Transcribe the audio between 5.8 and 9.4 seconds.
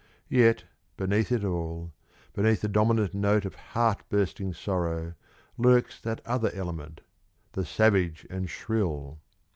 that other element "the savage and shrill."